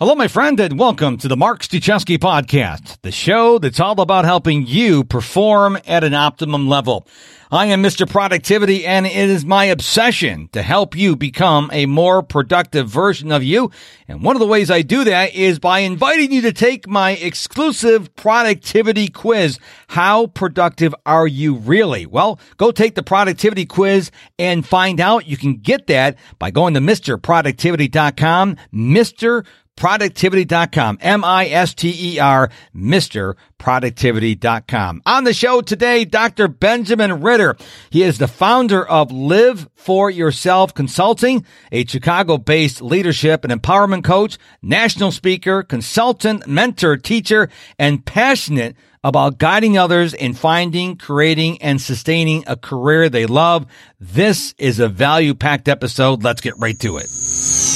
[0.00, 4.24] Hello, my friend, and welcome to the Mark Struczewski podcast, the show that's all about
[4.24, 7.06] helping you perform at an optimum level.
[7.50, 8.08] I am Mr.
[8.08, 13.42] Productivity, and it is my obsession to help you become a more productive version of
[13.42, 13.72] you.
[14.08, 17.10] And one of the ways I do that is by inviting you to take my
[17.10, 19.58] exclusive productivity quiz.
[19.88, 22.06] How productive are you really?
[22.06, 25.26] Well, go take the productivity quiz and find out.
[25.26, 29.44] You can get that by going to MrProductivity.com, Mr
[29.80, 30.98] productivity.com.
[31.00, 33.34] M-I-S-T-E-R, Mr.
[33.56, 35.02] Productivity.com.
[35.06, 36.48] On the show today, Dr.
[36.48, 37.56] Benjamin Ritter.
[37.88, 44.04] He is the founder of Live for Yourself Consulting, a Chicago based leadership and empowerment
[44.04, 51.80] coach, national speaker, consultant, mentor, teacher, and passionate about guiding others in finding, creating, and
[51.80, 53.64] sustaining a career they love.
[53.98, 56.22] This is a value packed episode.
[56.22, 57.69] Let's get right to it.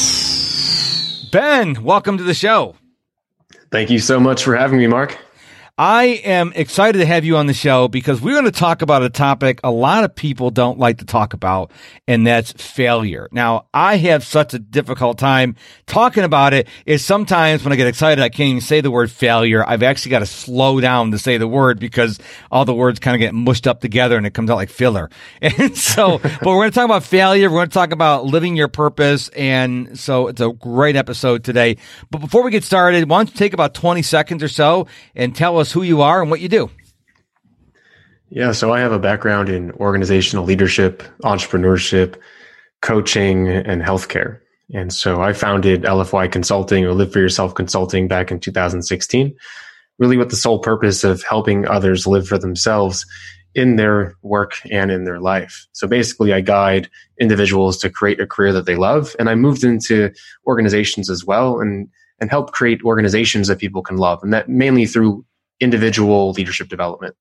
[1.34, 2.76] Ben, welcome to the show.
[3.72, 5.18] Thank you so much for having me, Mark.
[5.76, 9.02] I am excited to have you on the show because we're going to talk about
[9.02, 11.72] a topic a lot of people don't like to talk about,
[12.06, 13.28] and that's failure.
[13.32, 16.68] Now, I have such a difficult time talking about it.
[16.86, 19.68] Is sometimes when I get excited, I can't even say the word failure.
[19.68, 22.20] I've actually got to slow down to say the word because
[22.52, 25.10] all the words kind of get mushed up together and it comes out like filler.
[25.64, 27.50] And so, but we're going to talk about failure.
[27.50, 29.28] We're going to talk about living your purpose.
[29.30, 31.76] And so it's a great episode today.
[32.10, 35.34] But before we get started, why don't you take about 20 seconds or so and
[35.34, 36.70] tell us us who you are and what you do.
[38.28, 42.16] Yeah, so I have a background in organizational leadership, entrepreneurship,
[42.82, 44.40] coaching, and healthcare.
[44.72, 49.36] And so I founded LFY Consulting or Live for Yourself Consulting back in 2016,
[49.98, 53.06] really with the sole purpose of helping others live for themselves
[53.54, 55.66] in their work and in their life.
[55.72, 59.14] So basically, I guide individuals to create a career that they love.
[59.18, 60.10] And I moved into
[60.46, 61.88] organizations as well and,
[62.20, 64.20] and help create organizations that people can love.
[64.22, 65.24] And that mainly through
[65.64, 67.16] individual leadership development.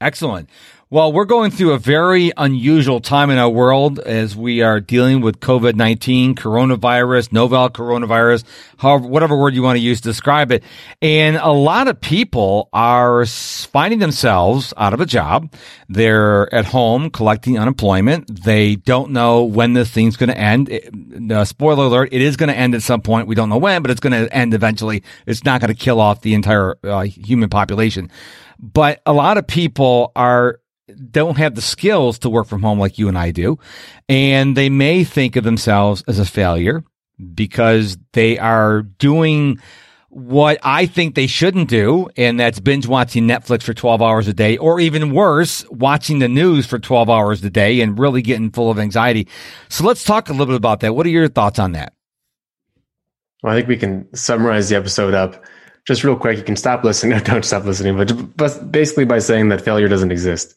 [0.00, 0.50] Excellent.
[0.94, 5.22] Well, we're going through a very unusual time in our world as we are dealing
[5.22, 8.44] with COVID 19, coronavirus, novel coronavirus,
[8.78, 10.62] however, whatever word you want to use to describe it.
[11.02, 15.52] And a lot of people are finding themselves out of a job.
[15.88, 18.44] They're at home collecting unemployment.
[18.44, 20.70] They don't know when this thing's going to end.
[21.32, 23.26] uh, spoiler alert, it is going to end at some point.
[23.26, 25.02] We don't know when, but it's going to end eventually.
[25.26, 28.12] It's not going to kill off the entire uh, human population.
[28.60, 30.60] But a lot of people are
[31.10, 33.58] don't have the skills to work from home like you and I do.
[34.08, 36.84] And they may think of themselves as a failure
[37.34, 39.60] because they are doing
[40.14, 44.32] what I think they shouldn't do, and that's binge watching Netflix for 12 hours a
[44.32, 48.50] day, or even worse, watching the news for 12 hours a day and really getting
[48.50, 49.26] full of anxiety.
[49.68, 50.94] So let's talk a little bit about that.
[50.94, 51.94] What are your thoughts on that?
[53.42, 55.44] Well, I think we can summarize the episode up
[55.84, 56.38] just real quick.
[56.38, 57.18] You can stop listening.
[57.18, 60.54] No, don't stop listening, but basically by saying that failure doesn't exist.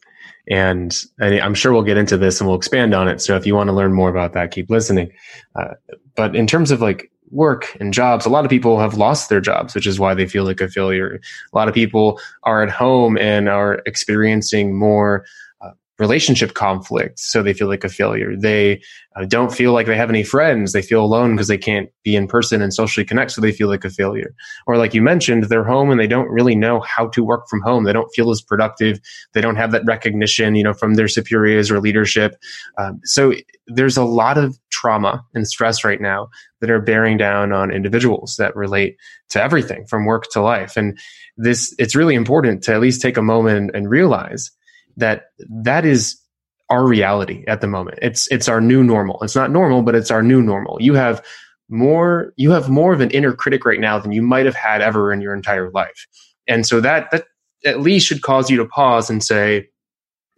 [0.49, 3.21] And I'm sure we'll get into this and we'll expand on it.
[3.21, 5.11] So if you want to learn more about that, keep listening.
[5.55, 5.73] Uh,
[6.15, 9.41] but in terms of like work and jobs, a lot of people have lost their
[9.41, 11.19] jobs, which is why they feel like a failure.
[11.51, 15.25] A lot of people are at home and are experiencing more
[15.99, 18.35] relationship conflict so they feel like a failure.
[18.37, 18.81] They
[19.15, 20.71] uh, don't feel like they have any friends.
[20.71, 23.67] They feel alone because they can't be in person and socially connect so they feel
[23.67, 24.35] like a failure.
[24.67, 27.61] Or like you mentioned they're home and they don't really know how to work from
[27.61, 27.83] home.
[27.83, 28.99] They don't feel as productive.
[29.33, 32.35] They don't have that recognition you know from their superiors or leadership.
[32.77, 33.33] Um, so
[33.67, 36.29] there's a lot of trauma and stress right now
[36.61, 38.97] that are bearing down on individuals that relate
[39.29, 40.77] to everything from work to life.
[40.77, 40.97] And
[41.37, 44.51] this it's really important to at least take a moment and realize
[44.97, 46.19] that that is
[46.69, 47.99] our reality at the moment.
[48.01, 49.19] It's it's our new normal.
[49.21, 50.77] It's not normal, but it's our new normal.
[50.81, 51.23] You have
[51.69, 54.81] more you have more of an inner critic right now than you might have had
[54.81, 56.07] ever in your entire life.
[56.47, 57.25] And so that that
[57.65, 59.67] at least should cause you to pause and say,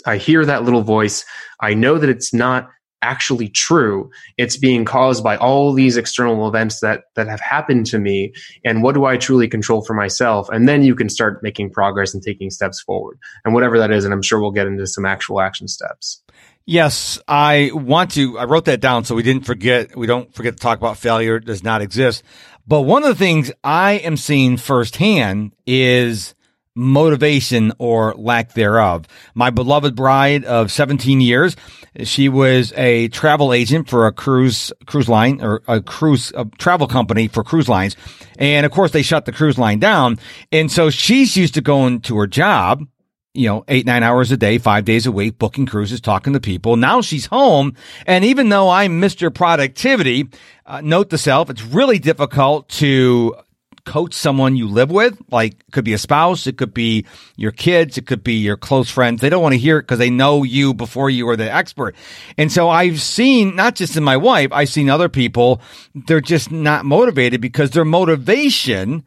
[0.05, 1.25] I hear that little voice.
[1.61, 2.69] I know that it's not
[3.01, 4.09] actually true.
[4.37, 8.33] It's being caused by all these external events that that have happened to me
[8.65, 10.49] and what do i truly control for myself?
[10.49, 14.05] And then you can start making progress and taking steps forward and whatever that is
[14.05, 16.21] and i'm sure we'll get into some actual action steps.
[16.65, 20.53] Yes i want to i wrote that down so we didn't forget we don't forget
[20.53, 22.23] to talk about failure does not exist.
[22.67, 26.35] But one of the things i am seeing firsthand is
[26.75, 29.05] motivation or lack thereof.
[29.33, 31.55] My beloved bride of 17 years,
[32.03, 36.87] she was a travel agent for a cruise cruise line or a cruise a travel
[36.87, 37.95] company for cruise lines.
[38.37, 40.17] And of course they shut the cruise line down.
[40.51, 42.85] And so she's used to going to her job
[43.33, 46.39] you know, eight, nine hours a day, five days a week, booking cruises, talking to
[46.39, 46.75] people.
[46.75, 47.75] Now she's home.
[48.05, 49.33] And even though I'm Mr.
[49.33, 50.27] Productivity,
[50.65, 53.35] uh, note to self, it's really difficult to
[53.85, 57.05] coach someone you live with, like it could be a spouse, it could be
[57.35, 59.21] your kids, it could be your close friends.
[59.21, 61.95] They don't want to hear it because they know you before you are the expert.
[62.37, 65.61] And so I've seen, not just in my wife, I've seen other people,
[65.93, 69.03] they're just not motivated because their motivation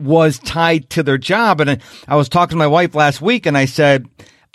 [0.00, 1.60] was tied to their job.
[1.60, 4.08] And I was talking to my wife last week and I said,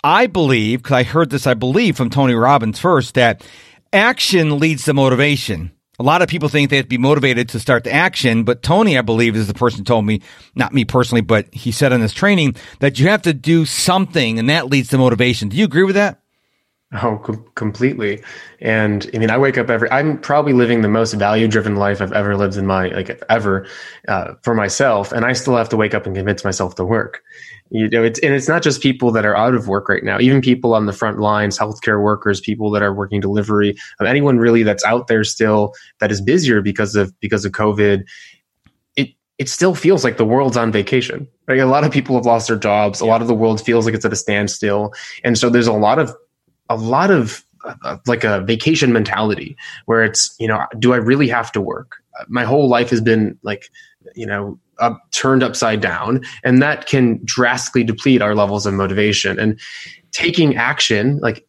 [0.04, 3.44] I believe, because I heard this, I believe from Tony Robbins first, that
[3.92, 5.72] action leads to motivation.
[6.00, 8.62] A lot of people think they have to be motivated to start the action, but
[8.62, 10.22] Tony, I believe, is the person who told me,
[10.54, 14.38] not me personally, but he said in this training that you have to do something
[14.38, 15.48] and that leads to motivation.
[15.48, 16.20] Do you agree with that?
[16.94, 18.22] Oh, com- completely.
[18.62, 22.00] And I mean, I wake up every, I'm probably living the most value driven life
[22.00, 23.66] I've ever lived in my, like ever,
[24.08, 25.12] uh, for myself.
[25.12, 27.22] And I still have to wake up and convince myself to work.
[27.68, 30.18] You know, it's, and it's not just people that are out of work right now,
[30.18, 34.38] even people on the front lines, healthcare workers, people that are working delivery, um, anyone
[34.38, 38.04] really that's out there still that is busier because of, because of COVID.
[38.96, 41.28] It, it still feels like the world's on vacation.
[41.46, 41.60] Right?
[41.60, 43.02] A lot of people have lost their jobs.
[43.02, 44.94] A lot of the world feels like it's at a standstill.
[45.22, 46.16] And so there's a lot of
[46.68, 49.56] a lot of uh, like a vacation mentality
[49.86, 51.96] where it's you know do i really have to work?
[52.28, 53.70] My whole life has been like
[54.14, 59.38] you know up, turned upside down and that can drastically deplete our levels of motivation.
[59.38, 59.58] And
[60.12, 61.44] taking action like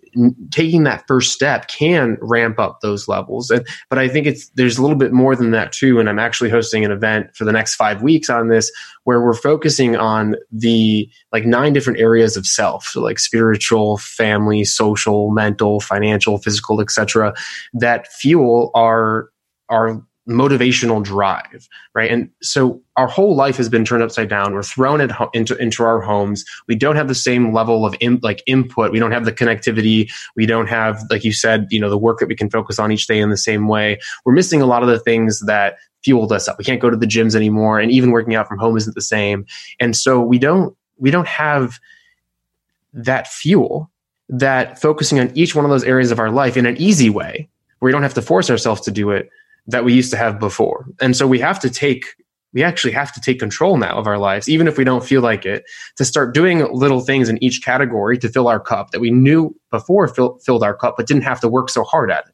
[0.52, 3.50] taking that first step can ramp up those levels.
[3.50, 6.00] And, but I think it's there's a little bit more than that too.
[6.00, 8.72] And I'm actually hosting an event for the next five weeks on this,
[9.04, 14.64] where we're focusing on the like nine different areas of self, so like spiritual, family,
[14.64, 17.34] social, mental, financial, physical, etc.,
[17.74, 19.30] that fuel our
[19.70, 22.12] our motivational drive, right?
[22.12, 24.54] And so our whole life has been turned upside down.
[24.54, 26.46] We're thrown ho- into into our homes.
[26.68, 28.92] We don't have the same level of in, like input.
[28.92, 30.12] We don't have the connectivity.
[30.36, 32.92] We don't have, like you said, you know, the work that we can focus on
[32.92, 34.00] each day in the same way.
[34.24, 36.58] We're missing a lot of the things that fueled us up.
[36.58, 39.02] We can't go to the gyms anymore, and even working out from home isn't the
[39.02, 39.46] same.
[39.80, 41.80] And so we don't we don't have
[42.94, 43.90] that fuel
[44.30, 47.50] that focusing on each one of those areas of our life in an easy way
[47.80, 49.30] where we don't have to force ourselves to do it
[49.68, 50.86] that we used to have before.
[51.02, 52.06] And so we have to take
[52.54, 55.22] we actually have to take control now of our lives, even if we don't feel
[55.22, 55.66] like it,
[55.98, 59.56] to start doing little things in each category to fill our cup that we knew
[59.70, 62.34] before fill, filled our cup, but didn't have to work so hard at it.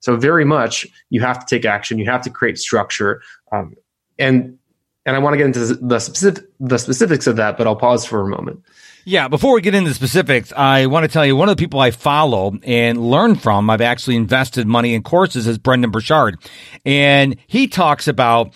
[0.00, 1.98] So very much, you have to take action.
[1.98, 3.74] You have to create structure, um,
[4.18, 4.58] and
[5.04, 8.04] and I want to get into the specific, the specifics of that, but I'll pause
[8.04, 8.62] for a moment.
[9.08, 11.78] Yeah, before we get into specifics, I want to tell you one of the people
[11.78, 16.40] I follow and learn from, I've actually invested money in courses is Brendon Burchard.
[16.84, 18.52] And he talks about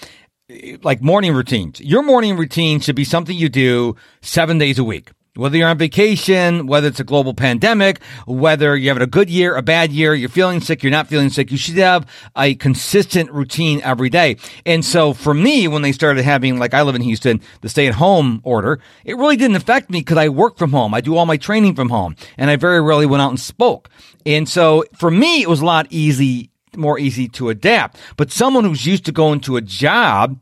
[0.49, 1.81] eh, like morning routines.
[1.81, 5.79] Your morning routine should be something you do seven days a week whether you're on
[5.79, 10.15] vacation, whether it's a global pandemic, whether you're having a good year, a bad year,
[10.15, 12.07] you're feeling sick, you're not feeling sick, you should have
[12.37, 14.37] a consistent routine every day.
[14.67, 17.87] And so for me, when they started having, like I live in Houston, the stay
[17.87, 20.95] at home order, it really didn't affect me because I work from home.
[20.95, 23.89] I do all my training from home and I very rarely went out and spoke.
[24.27, 27.99] And so for me, it was a lot easy, more easy to adapt.
[28.17, 30.39] But someone who's used to going to a job,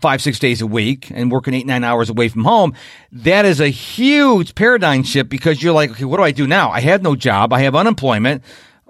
[0.00, 2.74] five, six days a week and working eight, nine hours away from home,
[3.10, 6.70] that is a huge paradigm shift because you're like, okay, what do I do now?
[6.70, 7.52] I have no job.
[7.52, 8.42] I have unemployment.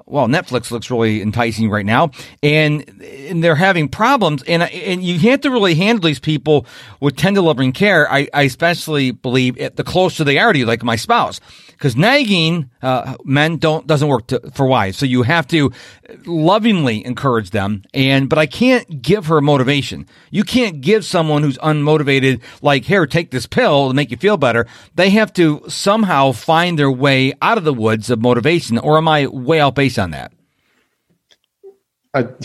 [0.06, 2.10] Well, Netflix looks really enticing right now
[2.42, 6.66] and, and they're having problems and, and you have to really handle these people
[6.98, 8.10] with tender loving care.
[8.10, 11.40] I, I especially believe the closer they are to you, like my spouse
[11.78, 14.98] because nagging uh, men don't doesn't work to, for wives.
[14.98, 15.70] So you have to
[16.26, 17.84] lovingly encourage them.
[17.94, 20.06] And but I can't give her motivation.
[20.30, 24.36] You can't give someone who's unmotivated like here, take this pill to make you feel
[24.36, 24.66] better.
[24.96, 28.78] They have to somehow find their way out of the woods of motivation.
[28.78, 30.32] Or am I way out base on that?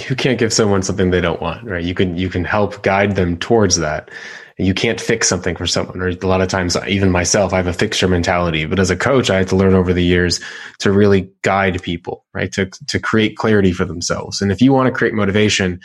[0.10, 1.84] You can't give someone something they don't want, right?
[1.84, 4.10] You can you can help guide them towards that.
[4.58, 7.66] You can't fix something for someone or a lot of times even myself i have
[7.66, 10.40] a fixture mentality but as a coach i had to learn over the years
[10.78, 12.52] to really guide people right?
[12.54, 14.42] To, to create clarity for themselves.
[14.42, 15.80] And if you want to create motivation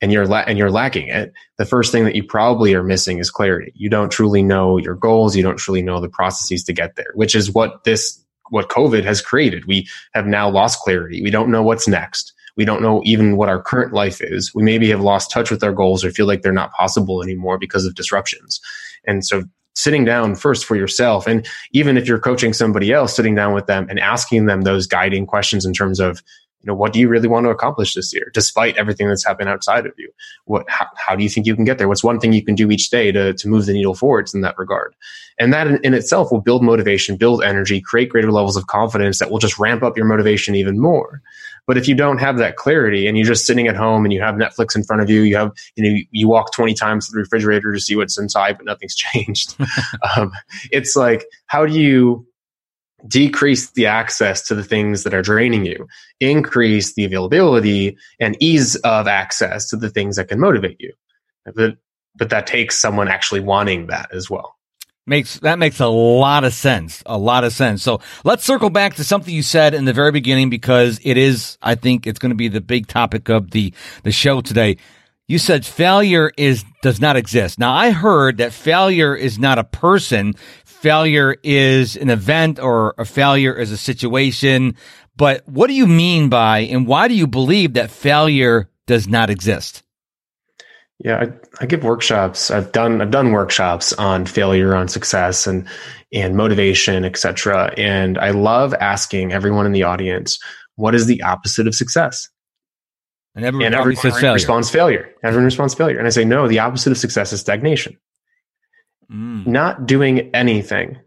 [0.00, 3.18] and you're la- and you're lacking it the first thing that you probably are missing
[3.18, 3.72] is clarity.
[3.74, 5.34] You don't truly know your goals.
[5.36, 9.04] You don't truly know the processes to get there which is what this what covid
[9.04, 9.66] has created.
[9.66, 11.22] We have now lost clarity.
[11.22, 14.52] We don't know what's next we don't know even what our current life is.
[14.52, 17.56] We maybe have lost touch with our goals or feel like they're not possible anymore
[17.56, 18.60] because of disruptions.
[19.06, 19.44] And so
[19.76, 23.66] sitting down first for yourself and even if you're coaching somebody else sitting down with
[23.66, 26.20] them and asking them those guiding questions in terms of
[26.60, 29.48] you know, what do you really want to accomplish this year, despite everything that's happened
[29.48, 30.10] outside of you?
[30.46, 31.86] What, how, how do you think you can get there?
[31.86, 34.40] What's one thing you can do each day to, to move the needle forwards in
[34.40, 34.92] that regard?
[35.38, 39.20] And that in, in itself will build motivation, build energy, create greater levels of confidence
[39.20, 41.22] that will just ramp up your motivation even more.
[41.68, 44.22] But if you don't have that clarity and you're just sitting at home and you
[44.22, 47.12] have Netflix in front of you, you have, you know, you walk 20 times to
[47.12, 49.54] the refrigerator to see what's inside, but nothing's changed.
[50.16, 50.32] um,
[50.72, 52.26] it's like, how do you
[53.06, 55.86] decrease the access to the things that are draining you,
[56.20, 60.92] increase the availability and ease of access to the things that can motivate you?
[61.54, 61.76] But,
[62.16, 64.57] but that takes someone actually wanting that as well.
[65.08, 67.02] Makes that makes a lot of sense.
[67.06, 67.82] A lot of sense.
[67.82, 71.56] So let's circle back to something you said in the very beginning because it is,
[71.62, 73.72] I think it's going to be the big topic of the,
[74.02, 74.76] the show today.
[75.26, 77.58] You said failure is, does not exist.
[77.58, 80.34] Now I heard that failure is not a person.
[80.64, 84.76] Failure is an event or a failure is a situation.
[85.16, 89.30] But what do you mean by and why do you believe that failure does not
[89.30, 89.82] exist?
[91.00, 92.50] Yeah, I, I, give workshops.
[92.50, 95.66] I've done I've done workshops on failure, on success, and
[96.12, 97.72] and motivation, etc.
[97.76, 100.38] And I love asking everyone in the audience,
[100.74, 102.28] what is the opposite of success?
[103.36, 104.34] And everyone, and everyone says failure.
[104.34, 105.14] responds failure.
[105.22, 105.98] Everyone responds failure.
[105.98, 107.96] And I say, no, the opposite of success is stagnation.
[109.12, 109.46] Mm.
[109.46, 110.98] Not doing anything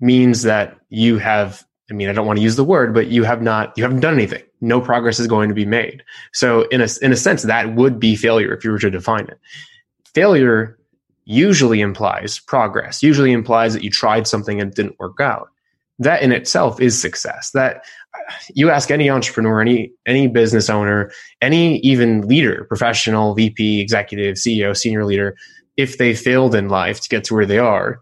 [0.00, 3.24] means that you have I mean, I don't want to use the word, but you
[3.24, 4.42] have not, you haven't done anything.
[4.60, 6.02] No progress is going to be made.
[6.32, 9.26] So in a, in a sense, that would be failure if you were to define
[9.28, 9.38] it.
[10.14, 10.78] Failure
[11.24, 15.50] usually implies progress, usually implies that you tried something and it didn't work out.
[15.98, 17.50] That in itself is success.
[17.52, 17.84] That
[18.14, 21.10] uh, you ask any entrepreneur, any, any business owner,
[21.40, 25.36] any even leader, professional, VP, executive, CEO, senior leader,
[25.76, 28.00] if they failed in life to get to where they are.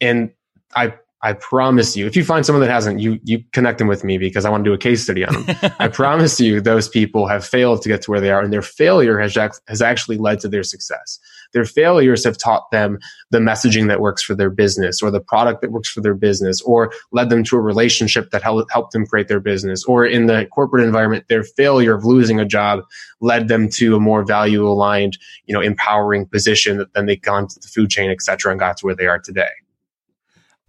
[0.00, 0.30] And
[0.74, 4.04] I I promise you, if you find someone that hasn't, you you connect them with
[4.04, 5.72] me because I want to do a case study on them.
[5.78, 8.62] I promise you, those people have failed to get to where they are, and their
[8.62, 9.34] failure has
[9.68, 11.18] has actually led to their success.
[11.52, 12.98] Their failures have taught them
[13.30, 16.62] the messaging that works for their business, or the product that works for their business,
[16.62, 20.24] or led them to a relationship that helped helped them create their business, or in
[20.24, 22.80] the corporate environment, their failure of losing a job
[23.20, 27.46] led them to a more value aligned, you know, empowering position that then they gone
[27.46, 29.50] to the food chain, et cetera, and got to where they are today.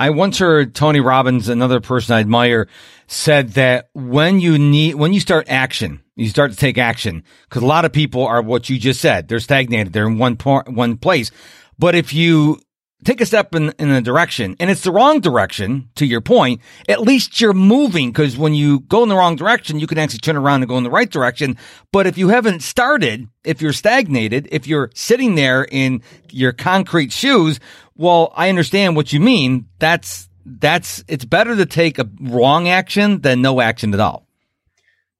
[0.01, 2.67] I once heard Tony Robbins, another person I admire,
[3.05, 7.61] said that when you need, when you start action, you start to take action, because
[7.61, 9.27] a lot of people are what you just said.
[9.27, 9.93] They're stagnated.
[9.93, 11.29] They're in one part, one place.
[11.77, 12.59] But if you
[13.03, 16.61] take a step in, in a direction and it's the wrong direction to your point,
[16.89, 20.19] at least you're moving because when you go in the wrong direction, you can actually
[20.19, 21.57] turn around and go in the right direction.
[21.91, 27.11] But if you haven't started, if you're stagnated, if you're sitting there in your concrete
[27.11, 27.59] shoes,
[28.01, 29.67] well, I understand what you mean.
[29.77, 34.25] That's, that's, it's better to take a wrong action than no action at all.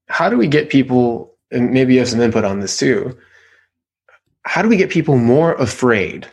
[0.08, 3.16] How do we get people, and maybe you have some input on this too.
[4.44, 6.28] How do we get people more afraid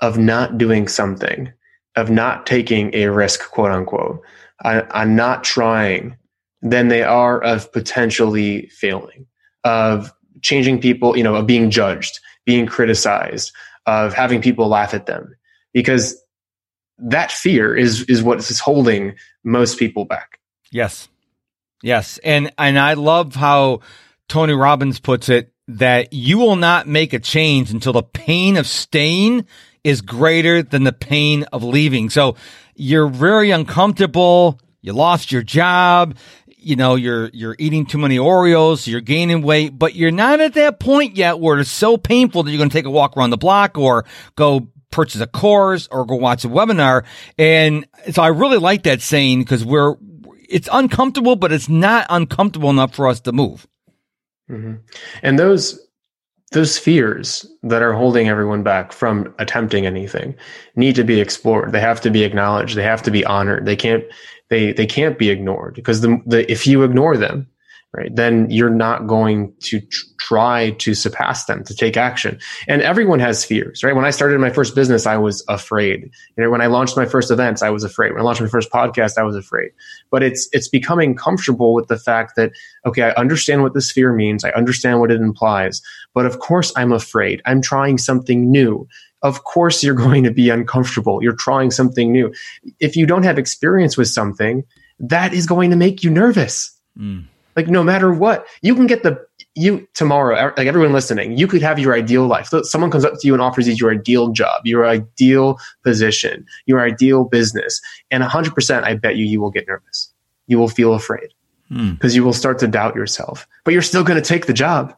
[0.00, 1.52] of not doing something,
[1.96, 4.22] of not taking a risk, quote unquote,
[4.64, 6.16] on, not trying
[6.62, 9.26] than they are of potentially failing,
[9.64, 10.10] of
[10.40, 13.52] changing people, you know, of being judged, being criticized,
[13.84, 15.36] of having people laugh at them.
[15.74, 16.16] Because
[16.98, 20.38] that fear is is what is holding most people back.
[20.70, 21.08] Yes.
[21.82, 22.18] Yes.
[22.24, 23.80] And and I love how
[24.28, 28.66] Tony Robbins puts it that you will not make a change until the pain of
[28.66, 29.46] staying
[29.82, 32.10] is greater than the pain of leaving.
[32.10, 32.36] So
[32.74, 34.58] you're very uncomfortable.
[34.80, 36.16] You lost your job.
[36.46, 38.86] You know, you're, you're eating too many Oreos.
[38.86, 42.50] You're gaining weight, but you're not at that point yet where it's so painful that
[42.50, 46.06] you're going to take a walk around the block or go purchase a course or
[46.06, 47.04] go watch a webinar.
[47.36, 49.96] And so I really like that saying because we're,
[50.48, 53.66] it's uncomfortable, but it's not uncomfortable enough for us to move.
[54.48, 54.74] Mm-hmm.
[55.22, 55.80] And those
[56.52, 60.36] those fears that are holding everyone back from attempting anything
[60.76, 63.74] need to be explored they have to be acknowledged they have to be honored they
[63.74, 64.04] can't
[64.50, 67.48] they they can't be ignored because the, the if you ignore them
[67.94, 68.14] right?
[68.14, 72.38] Then you're not going to tr- try to surpass them to take action.
[72.66, 73.94] And everyone has fears right?
[73.94, 76.10] When i started my first business i was afraid.
[76.36, 78.12] You know when i launched my first events i was afraid.
[78.12, 79.70] When i launched my first podcast i was afraid.
[80.10, 82.52] But it's it's becoming comfortable with the fact that
[82.84, 84.44] okay i understand what this fear means.
[84.44, 85.80] I understand what it implies.
[86.14, 87.40] But of course i'm afraid.
[87.44, 88.88] I'm trying something new.
[89.22, 91.22] Of course you're going to be uncomfortable.
[91.22, 92.32] You're trying something new.
[92.80, 94.64] If you don't have experience with something
[95.00, 96.70] that is going to make you nervous.
[96.98, 100.52] Mm like no matter what, you can get the you tomorrow.
[100.56, 102.48] Like everyone listening, you could have your ideal life.
[102.48, 106.46] So someone comes up to you and offers you your ideal job, your ideal position,
[106.66, 107.80] your ideal business,
[108.10, 110.12] and hundred percent, I bet you, you will get nervous.
[110.46, 111.30] You will feel afraid.
[111.68, 112.16] because hmm.
[112.16, 114.96] you will start to doubt yourself, but you're still going to take the job.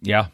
[0.00, 0.26] Yeah.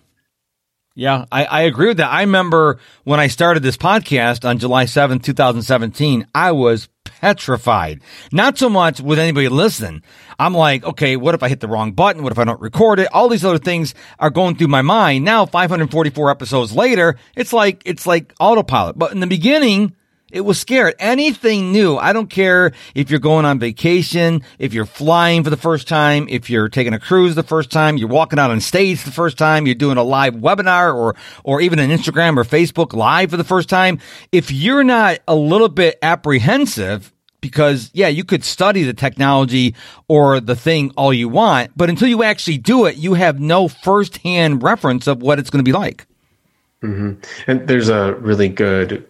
[0.95, 2.11] Yeah, I, I agree with that.
[2.11, 6.89] I remember when I started this podcast on July 7th, 2017, I was
[7.23, 8.03] petrified.
[8.33, 10.03] Not so much with anybody listening.
[10.41, 12.25] I'm like, okay, what if I hit the wrong button?
[12.25, 13.09] What if I don't record it?
[13.13, 15.25] All these other things are going through my mind.
[15.25, 18.99] Now, 544 episodes later, it's like, it's like autopilot.
[18.99, 19.95] But in the beginning,
[20.33, 20.95] it was scared.
[20.99, 21.97] Anything new.
[21.97, 26.27] I don't care if you're going on vacation, if you're flying for the first time,
[26.29, 29.37] if you're taking a cruise the first time, you're walking out on stage the first
[29.37, 31.15] time, you're doing a live webinar or,
[31.45, 33.99] or even an Instagram or Facebook live for the first time.
[34.33, 37.12] If you're not a little bit apprehensive,
[37.43, 39.75] because yeah, you could study the technology
[40.09, 43.69] or the thing all you want, but until you actually do it, you have no
[43.69, 46.07] firsthand reference of what it's going to be like.
[46.83, 47.21] Mm-hmm.
[47.51, 49.07] And there's a really good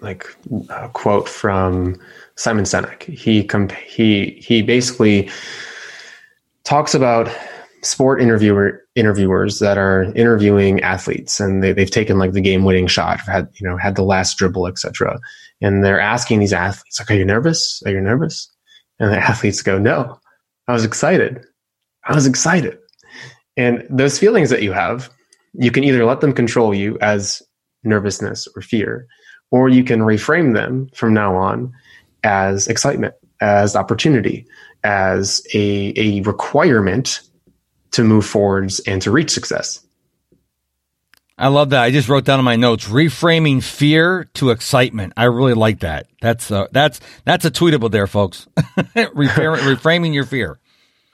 [0.00, 0.26] like
[0.70, 2.00] a quote from
[2.36, 3.02] Simon Sinek.
[3.02, 5.30] He comp- he he basically
[6.64, 7.28] talks about
[7.82, 12.86] sport interviewer interviewers that are interviewing athletes and they, they've taken like the game winning
[12.86, 15.18] shot had you know had the last dribble etc
[15.60, 17.82] and they're asking these athletes like are you nervous?
[17.84, 18.48] Are you nervous?
[18.98, 20.18] And the athletes go no.
[20.68, 21.44] I was excited.
[22.04, 22.78] I was excited.
[23.56, 25.10] And those feelings that you have
[25.54, 27.42] you can either let them control you as
[27.84, 29.06] nervousness or fear
[29.50, 31.72] or you can reframe them from now on
[32.24, 34.46] as excitement, as opportunity,
[34.84, 37.20] as a, a requirement
[37.92, 39.84] to move forwards and to reach success.
[41.38, 41.82] I love that.
[41.82, 45.14] I just wrote down in my notes reframing fear to excitement.
[45.16, 46.06] I really like that.
[46.20, 48.46] That's uh, that's that's a tweetable there, folks.
[48.56, 50.60] reframing your fear.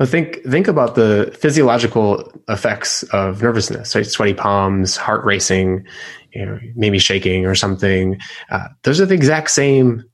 [0.04, 4.06] think think about the physiological effects of nervousness, right?
[4.06, 5.86] Sweaty palms, heart racing,
[6.32, 8.18] you know, maybe shaking or something.
[8.50, 10.04] Uh, those are the exact same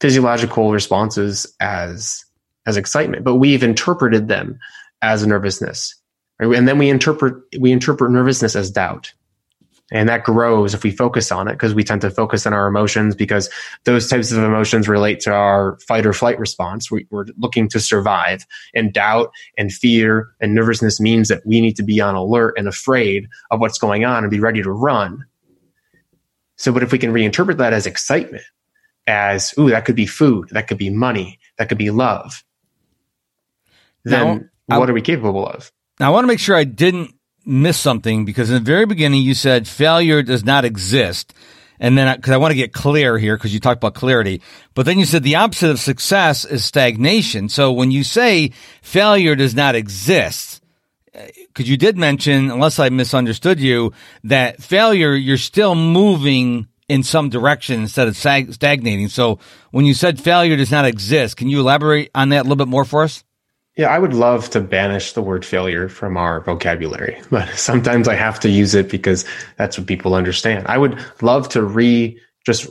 [0.00, 2.24] physiological responses as
[2.66, 4.58] as excitement, but we've interpreted them
[5.02, 5.94] as nervousness,
[6.40, 6.56] right?
[6.56, 9.12] and then we interpret we interpret nervousness as doubt,
[9.92, 12.66] and that grows if we focus on it because we tend to focus on our
[12.66, 13.50] emotions because
[13.84, 16.90] those types of emotions relate to our fight or flight response.
[16.90, 21.76] We, we're looking to survive, and doubt and fear and nervousness means that we need
[21.76, 25.24] to be on alert and afraid of what's going on and be ready to run
[26.60, 28.44] so, but if we can reinterpret that as excitement,
[29.06, 32.44] as, ooh, that could be food, that could be money, that could be love,
[34.04, 35.72] then now, what are we capable of?
[36.00, 39.20] Now, I want to make sure I didn't miss something because in the very beginning
[39.20, 41.34] you said failure does not exist.
[41.78, 44.40] And then, because I, I want to get clear here, because you talked about clarity,
[44.74, 47.50] but then you said the opposite of success is stagnation.
[47.50, 50.62] So when you say failure does not exist,
[51.12, 53.92] eh, because you did mention, unless I misunderstood you,
[54.24, 59.08] that failure, you're still moving in some direction instead of stagnating.
[59.08, 59.38] So
[59.70, 62.68] when you said failure does not exist, can you elaborate on that a little bit
[62.68, 63.22] more for us?
[63.76, 68.14] Yeah, I would love to banish the word failure from our vocabulary, but sometimes I
[68.14, 69.24] have to use it because
[69.56, 70.66] that's what people understand.
[70.68, 72.68] I would love to re just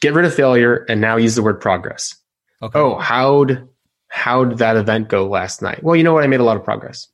[0.00, 2.16] get rid of failure and now use the word progress.
[2.60, 2.78] Okay.
[2.78, 3.68] Oh, how'd
[4.08, 5.82] how did that event go last night?
[5.82, 6.22] Well, you know what?
[6.22, 7.08] I made a lot of progress.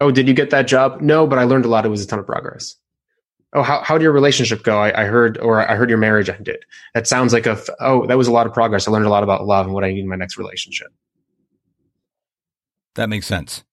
[0.00, 1.00] Oh, did you get that job?
[1.00, 1.84] No, but I learned a lot.
[1.84, 2.76] It was a ton of progress.
[3.54, 4.78] Oh, how, how did your relationship go?
[4.78, 6.64] I, I heard, or I heard your marriage ended.
[6.94, 8.86] That sounds like a, oh, that was a lot of progress.
[8.86, 10.88] I learned a lot about love and what I need in my next relationship.
[12.94, 13.64] That makes sense.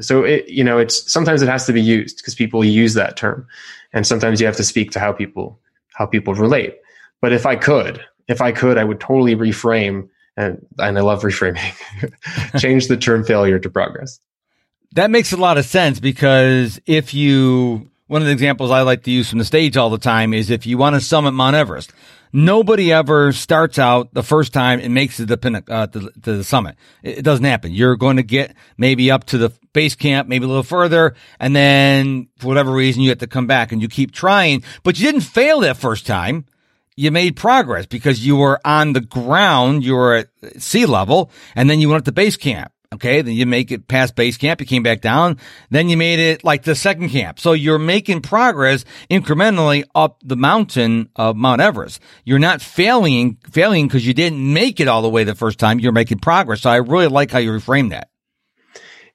[0.00, 3.16] So it, you know, it's sometimes it has to be used because people use that
[3.16, 3.46] term,
[3.92, 5.58] and sometimes you have to speak to how people
[5.94, 6.76] how people relate.
[7.20, 11.22] But if I could, if I could, I would totally reframe, and and I love
[11.22, 11.74] reframing,
[12.60, 14.20] change the term failure to progress.
[14.92, 19.04] That makes a lot of sense because if you, one of the examples I like
[19.04, 21.54] to use from the stage all the time is if you want to summit Mount
[21.54, 21.92] Everest,
[22.32, 26.44] nobody ever starts out the first time and makes it the, uh, to, to the
[26.44, 26.76] summit.
[27.02, 27.72] It, it doesn't happen.
[27.72, 31.54] You're going to get maybe up to the base camp, maybe a little further, and
[31.54, 35.06] then for whatever reason you have to come back and you keep trying, but you
[35.06, 36.44] didn't fail that first time
[37.00, 40.28] you made progress because you were on the ground, you were at
[40.60, 42.72] sea level, and then you went up to base camp.
[42.92, 43.22] Okay.
[43.22, 44.60] Then you make it past base camp.
[44.60, 45.38] You came back down.
[45.70, 47.38] Then you made it like the second camp.
[47.38, 52.00] So you're making progress incrementally up the mountain of Mount Everest.
[52.24, 55.78] You're not failing, failing because you didn't make it all the way the first time.
[55.78, 56.62] You're making progress.
[56.62, 58.08] So I really like how you reframe that.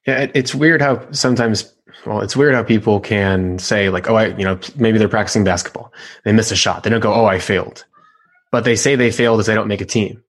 [0.06, 0.30] Yeah.
[0.34, 1.74] It's weird how sometimes
[2.06, 5.44] well, it's weird how people can say like, oh, I, you know, maybe they're practicing
[5.44, 5.92] basketball.
[6.24, 6.82] They miss a shot.
[6.82, 7.84] They don't go, oh, I failed.
[8.52, 10.22] But they say they failed as they don't make a team.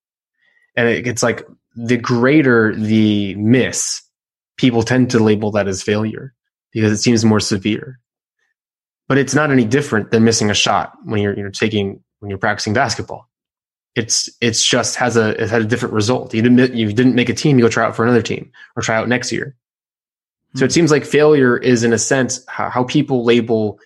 [0.75, 4.01] And it's like the greater the miss,
[4.57, 6.33] people tend to label that as failure
[6.71, 7.99] because it seems more severe.
[9.07, 12.39] But it's not any different than missing a shot when you're, you're taking, when you're
[12.39, 13.29] practicing basketball.
[13.95, 16.31] It's it's just has a it had a different result.
[16.33, 18.83] You didn't you didn't make a team, you go try out for another team or
[18.83, 19.55] try out next year.
[20.55, 20.73] So it hmm.
[20.73, 23.79] seems like failure is in a sense how, how people label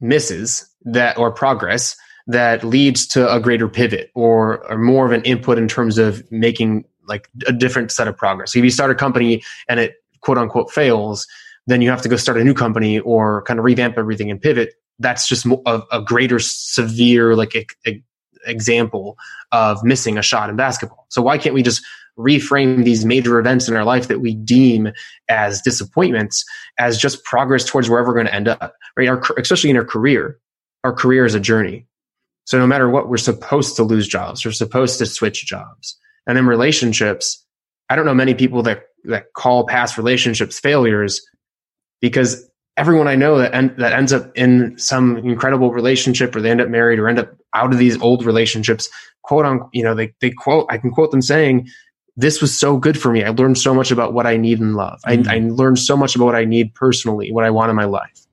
[0.00, 1.96] misses that or progress
[2.30, 6.22] that leads to a greater pivot or, or more of an input in terms of
[6.30, 8.52] making like a different set of progress.
[8.52, 11.26] So if you start a company and it quote unquote fails,
[11.66, 14.40] then you have to go start a new company or kind of revamp everything and
[14.40, 14.74] pivot.
[14.98, 18.02] That's just a, a greater severe like a, a
[18.46, 19.18] example
[19.52, 21.06] of missing a shot in basketball.
[21.08, 21.84] So why can't we just
[22.18, 24.92] reframe these major events in our life that we deem
[25.28, 26.44] as disappointments
[26.78, 29.08] as just progress towards wherever we're going to end up, right?
[29.08, 30.38] Our, especially in our career,
[30.84, 31.86] our career is a journey.
[32.50, 34.44] So no matter what, we're supposed to lose jobs.
[34.44, 35.96] We're supposed to switch jobs.
[36.26, 37.46] And in relationships,
[37.88, 41.24] I don't know many people that, that call past relationships failures
[42.00, 42.44] because
[42.76, 46.60] everyone I know that en- that ends up in some incredible relationship or they end
[46.60, 48.88] up married or end up out of these old relationships,
[49.22, 51.68] quote on, you know, they, they quote, I can quote them saying,
[52.16, 53.22] this was so good for me.
[53.22, 54.98] I learned so much about what I need in love.
[55.06, 55.30] Mm-hmm.
[55.30, 57.84] I, I learned so much about what I need personally, what I want in my
[57.84, 58.26] life.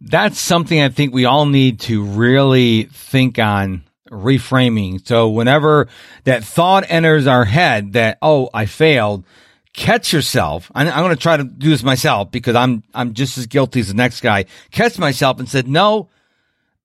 [0.00, 5.06] That's something I think we all need to really think on reframing.
[5.06, 5.88] So whenever
[6.24, 9.24] that thought enters our head that, oh, I failed,
[9.72, 10.70] catch yourself.
[10.74, 13.80] I'm, I'm going to try to do this myself because I'm, I'm just as guilty
[13.80, 14.46] as the next guy.
[14.70, 16.08] Catch myself and said, no,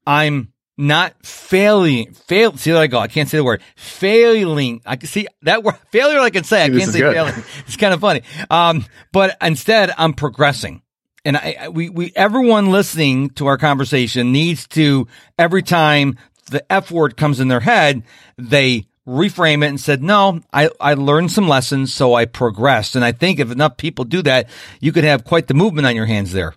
[0.06, 2.14] I'm not failing.
[2.14, 2.58] Fail.
[2.58, 3.00] See, there I go.
[3.00, 4.82] I can't say the word failing.
[4.86, 6.20] I can see that word failure.
[6.20, 6.64] I can say.
[6.64, 7.14] I can't say good.
[7.14, 7.34] failing.
[7.68, 8.24] It's kind of funny.
[8.50, 10.83] Um, but instead, I'm progressing.
[11.26, 15.08] And I, we, we, everyone listening to our conversation needs to
[15.38, 16.18] every time
[16.52, 18.04] the F word comes in their head,
[18.38, 22.96] they reframe it and said, no, I, I learned some lessons, so I progressed.
[22.96, 25.96] And I think if enough people do that, you could have quite the movement on
[25.96, 26.54] your hands there.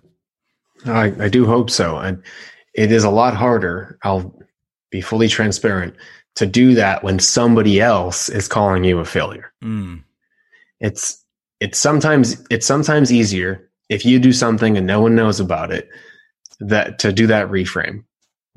[0.85, 1.97] I, I do hope so.
[1.97, 2.21] And
[2.73, 3.97] it is a lot harder.
[4.03, 4.37] I'll
[4.91, 5.95] be fully transparent
[6.35, 9.51] to do that when somebody else is calling you a failure.
[9.63, 10.03] Mm.
[10.79, 11.23] It's,
[11.59, 15.89] it's sometimes, it's sometimes easier if you do something and no one knows about it
[16.59, 18.03] that to do that reframe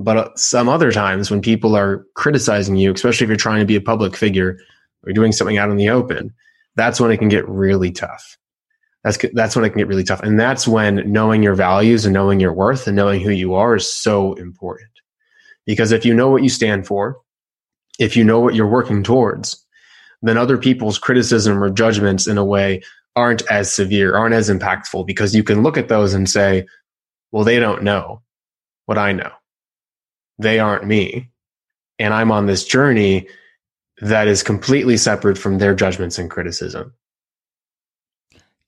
[0.01, 3.67] but uh, some other times when people are criticizing you, especially if you're trying to
[3.67, 4.59] be a public figure
[5.07, 6.35] or doing something out in the open,
[6.75, 8.39] that's when it can get really tough.
[9.05, 12.15] That's that's when it can get really tough, and that's when knowing your values and
[12.15, 14.91] knowing your worth and knowing who you are is so important.
[15.67, 17.19] Because if you know what you stand for,
[17.99, 19.65] if you know what you're working towards,
[20.23, 22.83] then other people's criticism or judgments in a way
[23.17, 26.67] aren't as severe, aren't as impactful because you can look at those and say,
[27.33, 28.23] well, they don't know
[28.87, 29.31] what I know
[30.41, 31.31] they aren't me.
[31.99, 33.29] And I'm on this journey
[34.01, 36.95] that is completely separate from their judgments and criticism.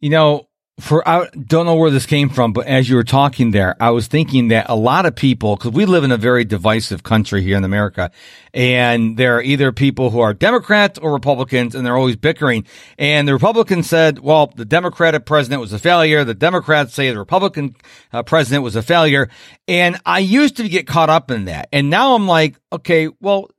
[0.00, 0.48] You know,
[0.80, 3.90] for I don't know where this came from, but as you were talking there, I
[3.90, 7.42] was thinking that a lot of people, because we live in a very divisive country
[7.42, 8.10] here in America,
[8.54, 12.66] and there are either people who are Democrats or Republicans, and they're always bickering.
[12.98, 16.24] And the Republicans said, well, the Democratic president was a failure.
[16.24, 17.76] The Democrats say the Republican
[18.12, 19.28] uh, president was a failure.
[19.68, 21.68] And I used to get caught up in that.
[21.72, 23.50] And now I'm like, okay, well,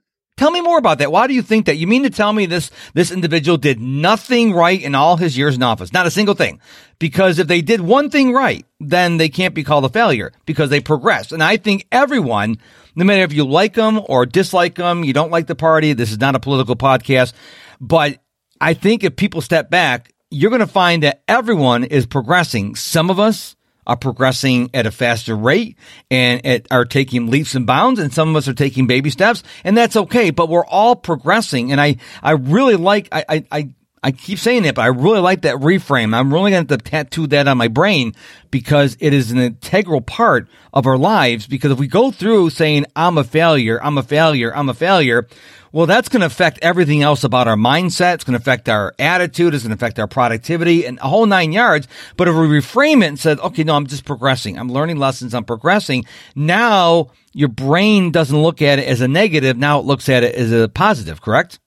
[0.44, 1.10] Tell me more about that.
[1.10, 1.78] Why do you think that?
[1.78, 5.56] You mean to tell me this, this individual did nothing right in all his years
[5.56, 5.94] in office?
[5.94, 6.60] Not a single thing.
[7.00, 10.70] Because if they did one thing right, then they can't be called a failure because
[10.70, 11.32] they progressed.
[11.32, 12.58] And I think everyone,
[12.94, 16.12] no matter if you like them or dislike them, you don't like the party, this
[16.12, 17.32] is not a political podcast,
[17.80, 18.22] but
[18.60, 22.76] I think if people step back, you're going to find that everyone is progressing.
[22.76, 25.78] Some of us, are progressing at a faster rate
[26.10, 29.78] and are taking leaps and bounds and some of us are taking baby steps and
[29.78, 33.70] that's okay but we're all progressing and i i really like i i, I
[34.12, 36.16] keep saying it, but I really like that reframe.
[36.16, 38.14] I'm really going to tattoo that on my brain
[38.52, 41.48] because it is an integral part of our lives.
[41.48, 45.28] Because if we go through saying, I'm a failure, I'm a failure, I'm a failure,
[45.74, 48.14] well, that's going to affect everything else about our mindset.
[48.14, 49.56] It's going to affect our attitude.
[49.56, 51.88] It's going to affect our productivity and a whole nine yards.
[52.16, 54.60] But if we reframe it and said, okay, no, I'm just progressing.
[54.60, 55.34] I'm learning lessons.
[55.34, 56.06] I'm progressing.
[56.36, 59.58] Now your brain doesn't look at it as a negative.
[59.58, 61.58] Now it looks at it as a positive, correct?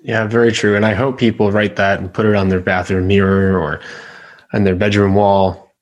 [0.00, 0.76] Yeah, very true.
[0.76, 3.80] And I hope people write that and put it on their bathroom mirror or
[4.52, 5.72] on their bedroom wall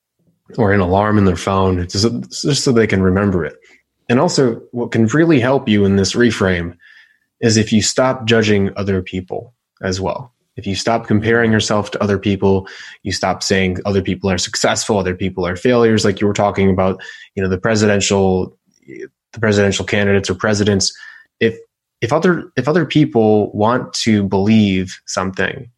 [0.57, 3.57] or an alarm in their phone just, just so they can remember it.
[4.09, 6.77] And also, what can really help you in this reframe
[7.41, 9.53] is if you stop judging other people
[9.83, 10.33] as well.
[10.57, 12.67] If you stop comparing yourself to other people,
[13.03, 16.71] you stop saying other people are successful, other people are failures, like you were talking
[16.71, 17.03] about,
[17.35, 20.97] you know, the presidential, the presidential candidates or presidents.
[21.41, 21.59] If
[22.01, 25.71] if other if other people want to believe something,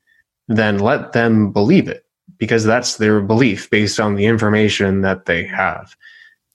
[0.48, 2.04] then let them believe it
[2.38, 5.96] because that's their belief based on the information that they have.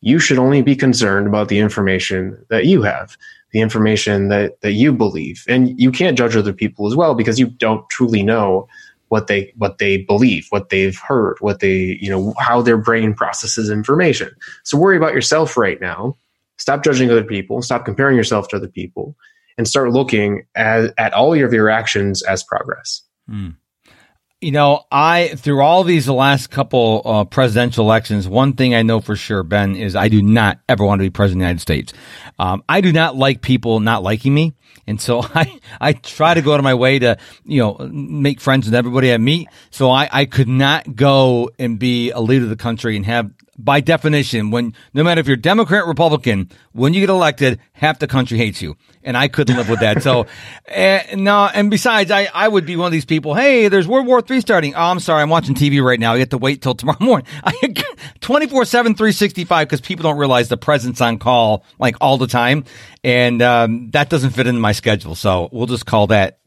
[0.02, 3.18] You should only be concerned about the information that you have
[3.54, 5.46] the information that that you believe.
[5.48, 8.68] And you can't judge other people as well because you don't truly know
[9.08, 13.14] what they what they believe what they've heard what they you know how their brain
[13.14, 14.32] processes information.
[14.64, 16.18] So worry about yourself right now.
[16.58, 17.62] Stop judging other people.
[17.62, 19.16] Stop comparing yourself to other people
[19.58, 23.56] and start looking at, at all of your actions as progress mm
[24.44, 29.00] you know, I through all these last couple uh, presidential elections, one thing I know
[29.00, 31.62] for sure, Ben, is I do not ever want to be president of the United
[31.62, 31.94] States.
[32.38, 34.54] Um, I do not like people not liking me,
[34.86, 38.42] and so I I try to go out of my way to you know make
[38.42, 39.48] friends with everybody I meet.
[39.72, 43.32] So I I could not go and be a leader of the country and have
[43.58, 48.08] by definition, when no matter if you're Democrat, Republican, when you get elected, half the
[48.08, 50.02] country hates you, and I couldn't live with that.
[50.02, 50.26] So,
[50.68, 53.36] and, no, and besides, I I would be one of these people.
[53.36, 54.74] Hey, there's World War Three starting.
[54.76, 56.14] Oh, I'm sorry, I'm watching TV right now.
[56.14, 57.28] You have to wait till tomorrow morning.
[58.22, 62.66] 24 7 365 because people don't realize the president's on call like all the time,
[63.04, 65.16] and um, that doesn't fit into my schedule.
[65.16, 66.40] So we'll just call that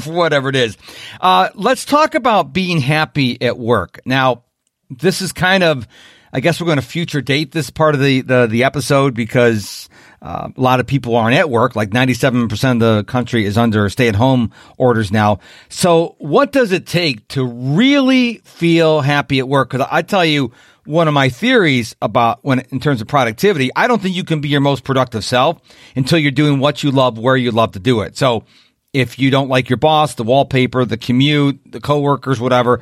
[0.00, 0.76] for whatever it is.
[1.20, 4.00] Uh, let's talk about being happy at work.
[4.06, 4.44] Now,
[4.88, 5.86] this is kind of
[6.32, 9.88] I guess we're going to future date this part of the the, the episode because
[10.22, 11.76] uh, a lot of people aren't at work.
[11.76, 15.38] Like 97% of the country is under stay at home orders now.
[15.68, 19.70] So what does it take to really feel happy at work?
[19.70, 20.52] Because I tell you,
[20.84, 24.40] one of my theories about when in terms of productivity, I don't think you can
[24.40, 25.60] be your most productive self
[25.96, 28.16] until you're doing what you love where you love to do it.
[28.16, 28.44] So
[28.92, 32.80] if you don't like your boss, the wallpaper, the commute, the coworkers, whatever,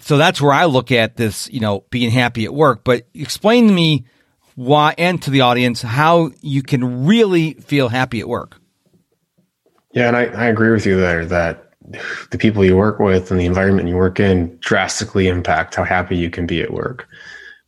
[0.00, 2.84] so that's where I look at this, you know, being happy at work.
[2.84, 4.04] But explain to me
[4.54, 8.56] why, and to the audience, how you can really feel happy at work.
[9.92, 11.70] Yeah, and I, I agree with you there that
[12.30, 16.16] the people you work with and the environment you work in drastically impact how happy
[16.16, 17.06] you can be at work.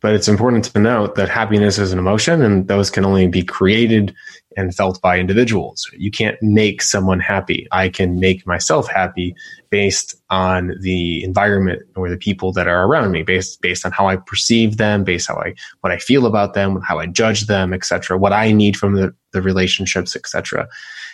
[0.01, 3.43] But it's important to note that happiness is an emotion and those can only be
[3.43, 4.13] created
[4.57, 5.89] and felt by individuals.
[5.95, 7.67] You can't make someone happy.
[7.71, 9.35] I can make myself happy
[9.69, 14.07] based on the environment or the people that are around me, based based on how
[14.07, 17.71] I perceive them, based how I what I feel about them, how I judge them,
[17.71, 18.17] etc.
[18.17, 20.67] What I need from the, the relationships, etc.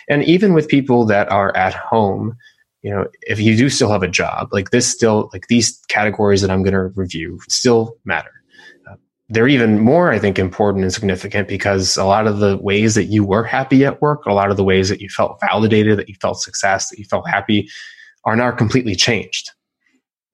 [0.08, 2.36] And even with people that are at home,
[2.82, 6.40] you know, if you do still have a job, like this still like these categories
[6.40, 8.32] that I'm going to review still matter
[9.28, 13.04] they're even more, I think, important and significant because a lot of the ways that
[13.04, 16.08] you were happy at work, a lot of the ways that you felt validated, that
[16.08, 17.68] you felt success, that you felt happy,
[18.24, 19.50] are now completely changed.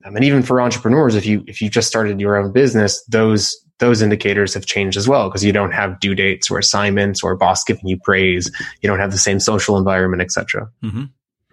[0.04, 3.56] Um, and even for entrepreneurs, if you if you just started your own business, those
[3.78, 7.36] those indicators have changed as well because you don't have due dates or assignments or
[7.36, 8.50] boss giving you praise.
[8.82, 10.68] You don't have the same social environment, etc.
[10.82, 11.04] Mm-hmm.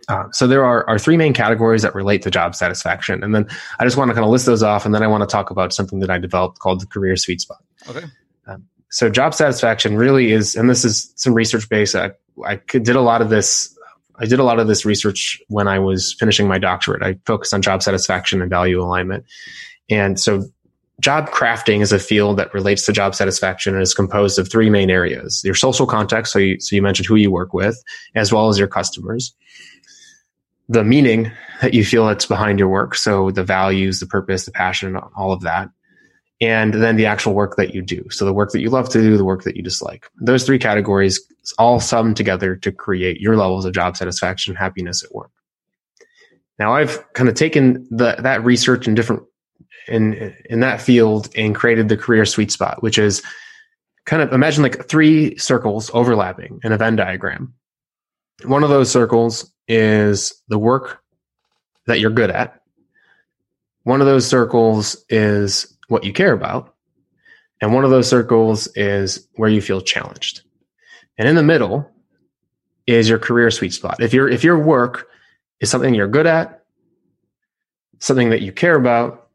[0.09, 3.23] Uh, so there are, are three main categories that relate to job satisfaction.
[3.23, 3.45] And then
[3.79, 4.85] I just want to kind of list those off.
[4.85, 7.41] And then I want to talk about something that I developed called the career sweet
[7.41, 7.57] spot.
[7.89, 8.05] Okay.
[8.47, 11.95] Um, so job satisfaction really is, and this is some research based.
[11.95, 12.11] I,
[12.45, 13.73] I did a lot of this.
[14.19, 17.03] I did a lot of this research when I was finishing my doctorate.
[17.03, 19.25] I focused on job satisfaction and value alignment.
[19.89, 20.45] And so
[20.99, 24.71] job crafting is a field that relates to job satisfaction and is composed of three
[24.71, 25.41] main areas.
[25.43, 26.33] Your social context.
[26.33, 27.81] So you, so you mentioned who you work with
[28.15, 29.35] as well as your customers
[30.69, 32.95] the meaning that you feel that's behind your work.
[32.95, 35.69] So the values, the purpose, the passion, all of that.
[36.39, 38.07] And then the actual work that you do.
[38.11, 40.05] So the work that you love to do, the work that you dislike.
[40.21, 41.19] Those three categories
[41.57, 45.31] all sum together to create your levels of job satisfaction and happiness at work.
[46.59, 49.23] Now I've kind of taken the, that research in different,
[49.87, 53.23] in, in that field and created the career sweet spot, which is
[54.05, 57.53] kind of imagine like three circles overlapping in a Venn diagram.
[58.43, 61.01] One of those circles is the work
[61.87, 62.61] that you're good at.
[63.83, 66.75] One of those circles is what you care about.
[67.61, 70.41] And one of those circles is where you feel challenged.
[71.17, 71.89] And in the middle
[72.85, 74.01] is your career sweet spot.
[74.01, 75.07] If your if your work
[75.59, 76.63] is something you're good at,
[77.99, 79.27] something that you care about,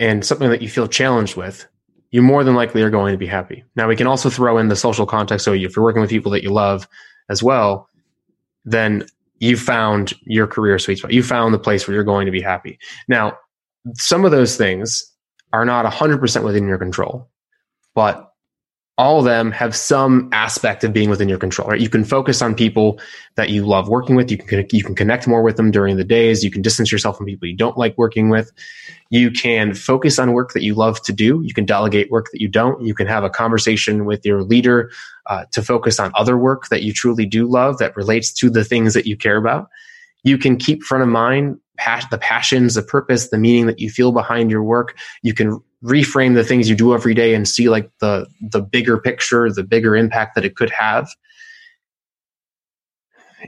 [0.00, 1.66] and something that you feel challenged with,
[2.10, 3.64] you more than likely are going to be happy.
[3.76, 5.44] Now we can also throw in the social context.
[5.44, 6.88] So if you're working with people that you love
[7.28, 7.88] as well,
[8.64, 9.06] then
[9.38, 11.12] you found your career sweet spot.
[11.12, 12.78] You found the place where you're going to be happy.
[13.08, 13.36] Now,
[13.94, 15.04] some of those things
[15.52, 17.28] are not 100% within your control,
[17.94, 18.33] but
[18.96, 21.80] all of them have some aspect of being within your control, right?
[21.80, 23.00] You can focus on people
[23.34, 24.30] that you love working with.
[24.30, 26.44] You can, you can connect more with them during the days.
[26.44, 28.52] You can distance yourself from people you don't like working with.
[29.10, 31.42] You can focus on work that you love to do.
[31.42, 32.82] You can delegate work that you don't.
[32.82, 34.92] You can have a conversation with your leader
[35.26, 38.64] uh, to focus on other work that you truly do love that relates to the
[38.64, 39.68] things that you care about.
[40.22, 44.12] You can keep front of mind the passions, the purpose, the meaning that you feel
[44.12, 44.96] behind your work.
[45.22, 48.98] You can reframe the things you do every day and see like the the bigger
[48.98, 51.08] picture, the bigger impact that it could have.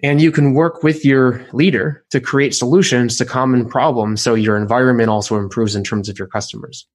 [0.03, 4.57] And you can work with your leader to create solutions to common problems so your
[4.57, 6.87] environment also improves in terms of your customers.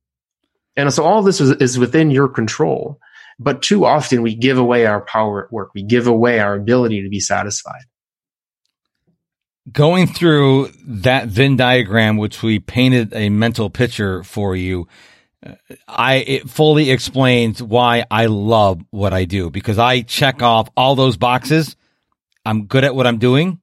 [0.75, 2.99] And so all this is, is within your control.
[3.39, 5.71] But too often we give away our power at work.
[5.73, 7.81] We give away our ability to be satisfied.
[9.71, 14.87] Going through that Venn diagram, which we painted a mental picture for you,
[15.87, 20.95] I it fully explains why I love what I do because I check off all
[20.95, 21.75] those boxes.
[22.45, 23.59] I'm good at what I'm doing.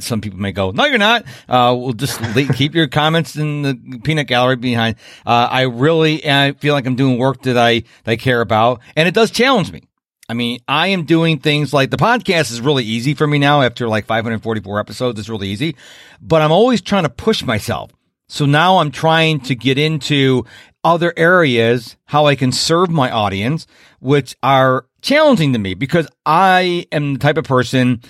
[0.00, 1.24] Some people may go, no, you're not.
[1.48, 2.20] Uh, we'll just
[2.54, 4.96] keep your comments in the peanut gallery behind.
[5.24, 8.80] Uh, I really, I feel like I'm doing work that I, that I care about
[8.96, 9.82] and it does challenge me.
[10.28, 13.62] I mean, I am doing things like the podcast is really easy for me now
[13.62, 15.20] after like 544 episodes.
[15.20, 15.76] It's really easy,
[16.20, 17.92] but I'm always trying to push myself.
[18.28, 20.44] So now I'm trying to get into
[20.82, 23.66] other areas, how I can serve my audience,
[24.00, 28.02] which are challenging to me because I am the type of person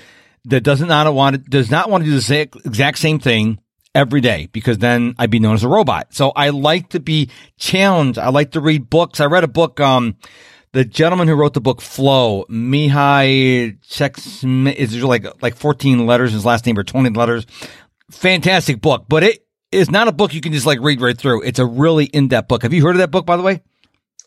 [0.47, 3.61] that does not want to, does not want to do the exact same thing
[3.95, 6.15] every day because then I'd be known as a robot.
[6.15, 8.19] So I like to be challenged.
[8.19, 9.21] I like to read books.
[9.21, 10.17] I read a book, um,
[10.77, 16.33] the gentleman who wrote the book Flow, Mihaly Csikszentmihalyi, is like like 14 letters.
[16.33, 17.47] His last name or 20 letters.
[18.11, 21.43] Fantastic book, but it is not a book you can just like read right through.
[21.45, 22.63] It's a really in depth book.
[22.63, 23.63] Have you heard of that book, by the way?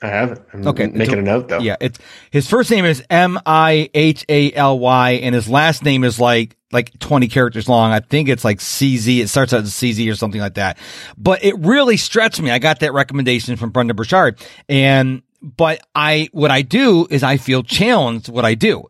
[0.01, 0.41] I haven't.
[0.51, 1.59] I'm okay, making a, a, note though.
[1.59, 1.99] Yeah, it's
[2.31, 6.19] his first name is M I H A L Y, and his last name is
[6.19, 7.91] like like 20 characters long.
[7.91, 9.19] I think it's like CZ.
[9.19, 10.79] It starts out as CZ or something like that.
[11.15, 12.49] But it really stretched me.
[12.49, 17.37] I got that recommendation from Brendon Burchard, and but I what I do is I
[17.37, 18.29] feel challenged.
[18.29, 18.89] What I do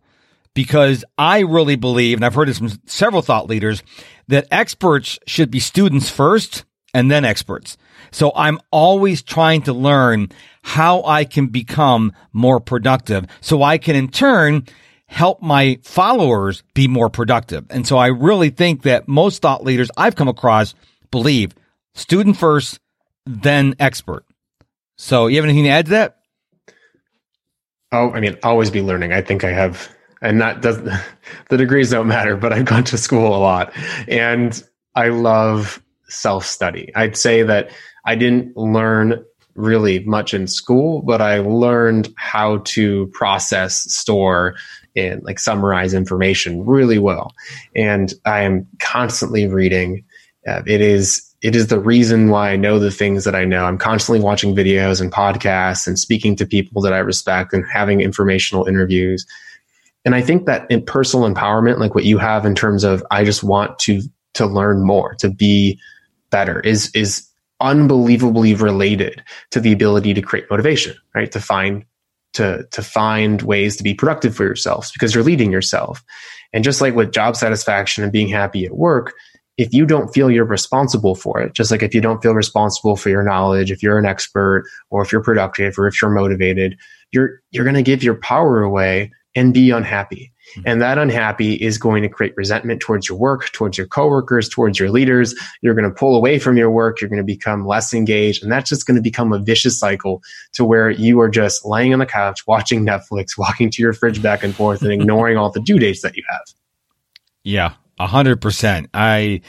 [0.53, 3.83] because I really believe, and I've heard this from several thought leaders,
[4.27, 7.77] that experts should be students first and then experts.
[8.11, 10.29] So I'm always trying to learn
[10.63, 14.65] how I can become more productive so I can in turn
[15.05, 17.65] help my followers be more productive.
[17.69, 20.75] And so I really think that most thought leaders I've come across
[21.09, 21.53] believe
[21.93, 22.79] student first,
[23.25, 24.25] then expert.
[24.97, 26.18] So you have anything to add to that?
[27.91, 29.13] Oh, I mean, always be learning.
[29.13, 29.89] I think I have
[30.21, 30.81] and that does
[31.49, 33.73] the degrees don't matter but i've gone to school a lot.
[34.07, 34.61] And
[34.95, 36.91] i love self-study.
[36.95, 37.71] I'd say that
[38.05, 39.23] i didn't learn
[39.55, 44.55] really much in school but i learned how to process store
[44.95, 47.33] and like summarize information really well.
[47.75, 50.03] And i am constantly reading.
[50.47, 53.65] Uh, it is it is the reason why I know the things that I know.
[53.65, 58.01] I'm constantly watching videos and podcasts and speaking to people that I respect and having
[58.01, 59.25] informational interviews
[60.05, 63.23] and I think that in personal empowerment, like what you have in terms of, I
[63.23, 64.01] just want to,
[64.35, 65.79] to learn more, to be
[66.29, 67.27] better is, is
[67.59, 69.21] unbelievably related
[69.51, 71.31] to the ability to create motivation, right?
[71.31, 71.85] To find,
[72.33, 76.03] to, to find ways to be productive for yourself because you're leading yourself.
[76.53, 79.13] And just like with job satisfaction and being happy at work,
[79.59, 82.95] if you don't feel you're responsible for it, just like if you don't feel responsible
[82.95, 86.77] for your knowledge, if you're an expert or if you're productive or if you're motivated,
[87.11, 90.31] you're, you're going to give your power away and be unhappy.
[90.55, 90.61] Mm-hmm.
[90.65, 94.79] And that unhappy is going to create resentment towards your work, towards your coworkers, towards
[94.79, 95.35] your leaders.
[95.61, 97.01] You're going to pull away from your work.
[97.01, 98.41] You're going to become less engaged.
[98.41, 100.21] And that's just going to become a vicious cycle
[100.53, 104.21] to where you are just laying on the couch, watching Netflix, walking to your fridge
[104.21, 106.45] back and forth and ignoring all the due dates that you have.
[107.43, 108.89] Yeah, a hundred percent.
[108.93, 109.41] I,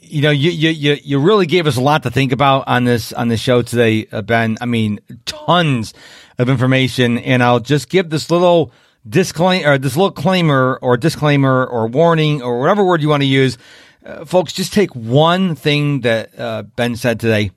[0.00, 3.12] you know, you, you, you really gave us a lot to think about on this,
[3.12, 4.58] on the show today, uh, Ben.
[4.60, 5.94] I mean, tons
[6.38, 7.18] of information.
[7.18, 8.72] And I'll just give this little,
[9.08, 13.28] disclaimer or this little claimer or disclaimer or warning or whatever word you want to
[13.28, 13.58] use.
[14.04, 17.50] Uh, folks, just take one thing that uh, Ben said today.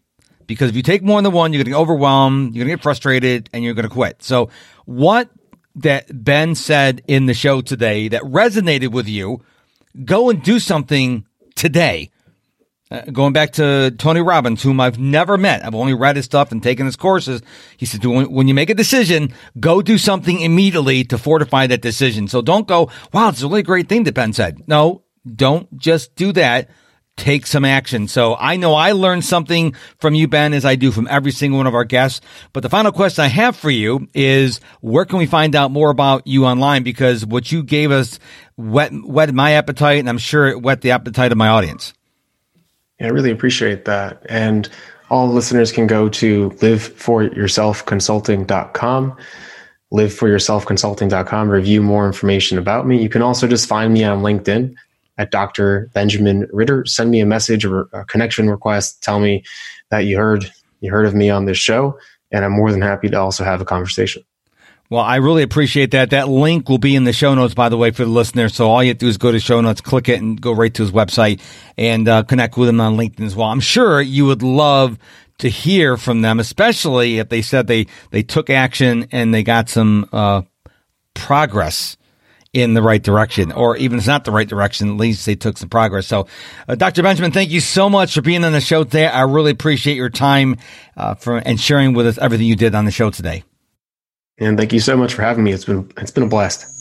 [0.48, 2.78] Because if you take more than one, you're going to get overwhelmed, you're going to
[2.78, 4.22] get frustrated, and you're going to quit.
[4.22, 4.52] So,
[4.86, 5.32] what
[5.74, 9.44] that Ben said in the show today that resonated with you,
[10.04, 12.12] go and do something today.
[12.92, 16.52] Uh, going back to Tony Robbins, whom I've never met, I've only read his stuff
[16.52, 17.42] and taken his courses.
[17.78, 22.28] He said, when you make a decision, go do something immediately to fortify that decision.
[22.28, 24.68] So don't go, wow, it's a really great thing that Ben said.
[24.68, 26.70] No, don't just do that.
[27.18, 28.10] Take some action.
[28.10, 31.58] So I know I learned something from you, Ben, as I do from every single
[31.58, 32.20] one of our guests.
[32.52, 35.90] But the final question I have for you is where can we find out more
[35.90, 36.84] about you online?
[36.84, 38.20] Because what you gave us
[38.58, 41.94] whet, whetted my appetite and I'm sure it whet the appetite of my audience.
[43.00, 44.26] Yeah, I really appreciate that.
[44.30, 44.70] And
[45.10, 49.18] all listeners can go to liveforyourselfconsulting.com,
[49.94, 53.02] liveforyourselfconsulting.com, review more information about me.
[53.02, 54.76] You can also just find me on LinkedIn
[55.18, 55.90] at Dr.
[55.94, 56.86] Benjamin Ritter.
[56.86, 59.04] Send me a message or a connection request.
[59.04, 59.44] Tell me
[59.90, 60.52] that you heard
[60.82, 61.98] you heard of me on this show,
[62.32, 64.24] and I'm more than happy to also have a conversation.
[64.90, 66.12] Well, I really appreciate that.
[66.12, 68.50] That link will be in the show notes, by the way, for the listener.
[68.50, 70.52] So all you have to do is go to show notes, click it, and go
[70.52, 71.42] right to his website
[71.76, 73.48] and uh, connect with him on LinkedIn as well.
[73.48, 75.00] I'm sure you would love
[75.40, 79.70] to hear from them, especially if they said they they took action and they got
[79.70, 80.44] some uh,
[81.16, 81.98] progress
[82.54, 85.36] in the right direction, or even if it's not the right direction, at least they
[85.36, 86.08] took some progress.
[86.08, 86.28] So,
[86.70, 87.04] uh, Dr.
[87.04, 89.08] Benjamin, thank you so much for being on the show today.
[89.08, 90.56] I really appreciate your time
[90.96, 93.44] uh, for and sharing with us everything you did on the show today.
[94.38, 95.54] And thank you so much for having me.
[95.54, 96.72] It's been it's been a blast.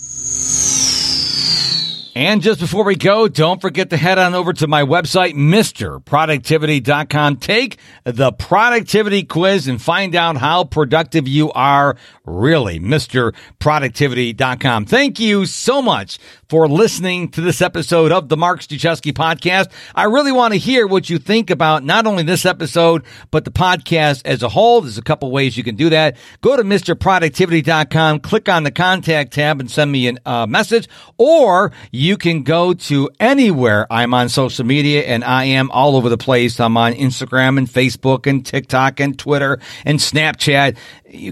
[2.17, 7.39] And just before we go, don't forget to head on over to my website, MrProductivity.com.
[7.39, 12.79] Take the productivity quiz and find out how productive you are really.
[12.79, 14.85] MrProductivity.com.
[14.85, 19.71] Thank you so much for listening to this episode of the Mark Struczewski podcast.
[19.95, 23.51] I really want to hear what you think about not only this episode, but the
[23.51, 24.81] podcast as a whole.
[24.81, 26.17] There's a couple ways you can do that.
[26.41, 30.89] Go to MrProductivity.com, click on the contact tab and send me a uh, message,
[31.19, 36.09] or you can go to anywhere I'm on social media and I am all over
[36.09, 36.61] the place.
[36.61, 40.77] I'm on Instagram and Facebook and TikTok and Twitter and Snapchat.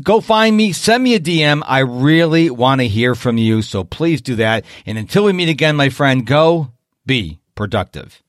[0.02, 1.62] Go find me, send me a DM.
[1.66, 3.62] I really want to hear from you.
[3.62, 4.64] So please do that.
[4.86, 6.72] And until we meet again, my friend, go
[7.06, 8.22] be productive.